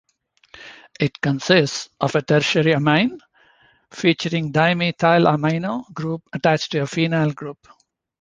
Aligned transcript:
It 0.99 1.21
consists 1.21 1.87
of 1.99 2.15
a 2.15 2.23
tertiary 2.23 2.71
amine, 2.71 3.19
featuring 3.91 4.51
dimethylamino 4.51 5.93
group 5.93 6.23
attached 6.33 6.71
to 6.71 6.79
a 6.81 6.85
phenyl 6.87 7.35
group. 7.35 7.59